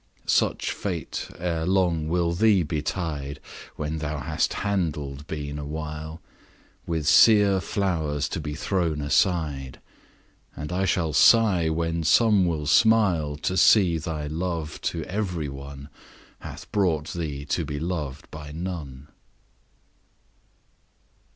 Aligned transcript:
Such 0.25 0.71
fate 0.71 1.29
ere 1.37 1.63
long 1.63 2.07
will 2.07 2.33
thee 2.33 2.63
betide 2.63 3.39
When 3.75 3.99
thou 3.99 4.17
hast 4.17 4.55
handled 4.65 5.27
been 5.27 5.59
awhile, 5.59 6.19
20 6.87 6.87
With 6.87 7.07
sere 7.07 7.59
flowers 7.61 8.27
to 8.29 8.39
be 8.39 8.55
thrown 8.55 8.99
aside; 9.01 9.79
And 10.57 10.71
I 10.71 10.85
shall 10.85 11.13
sigh, 11.13 11.69
while 11.69 12.03
some 12.03 12.47
will 12.47 12.65
smile, 12.65 13.37
To 13.43 13.55
see 13.55 13.99
thy 13.99 14.25
love 14.25 14.81
to 14.89 15.03
every 15.03 15.49
one 15.49 15.87
Hath 16.39 16.71
brought 16.71 17.13
thee 17.13 17.45
to 17.45 17.63
be 17.63 17.79
loved 17.79 18.27
by 18.31 18.51
none. 18.51 19.07